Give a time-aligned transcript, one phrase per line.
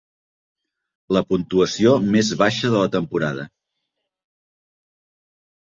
[1.17, 3.47] La puntuació més baixa de la temporada.